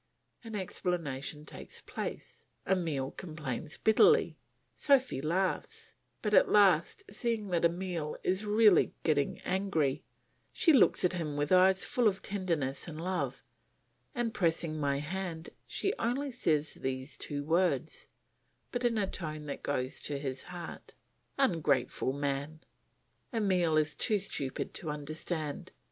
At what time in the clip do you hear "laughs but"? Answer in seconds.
5.21-6.33